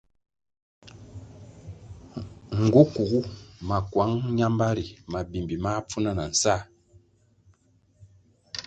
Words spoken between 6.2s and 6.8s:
nsáh.